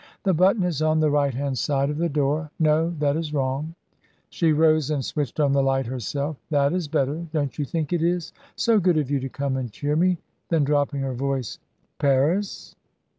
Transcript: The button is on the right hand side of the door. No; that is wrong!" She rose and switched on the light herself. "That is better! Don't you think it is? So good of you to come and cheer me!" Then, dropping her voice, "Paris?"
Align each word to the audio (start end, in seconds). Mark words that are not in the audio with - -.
The 0.23 0.33
button 0.33 0.63
is 0.63 0.81
on 0.81 0.99
the 0.99 1.11
right 1.11 1.31
hand 1.35 1.59
side 1.59 1.91
of 1.91 1.99
the 1.99 2.09
door. 2.09 2.49
No; 2.57 2.89
that 2.97 3.15
is 3.15 3.35
wrong!" 3.35 3.75
She 4.31 4.51
rose 4.51 4.89
and 4.89 5.05
switched 5.05 5.39
on 5.39 5.51
the 5.51 5.61
light 5.61 5.85
herself. 5.85 6.37
"That 6.49 6.73
is 6.73 6.87
better! 6.87 7.27
Don't 7.31 7.59
you 7.59 7.65
think 7.65 7.93
it 7.93 8.01
is? 8.01 8.33
So 8.55 8.79
good 8.79 8.97
of 8.97 9.11
you 9.11 9.19
to 9.19 9.29
come 9.29 9.55
and 9.57 9.71
cheer 9.71 9.95
me!" 9.95 10.17
Then, 10.49 10.63
dropping 10.63 11.01
her 11.01 11.13
voice, 11.13 11.59
"Paris?" 11.99 12.73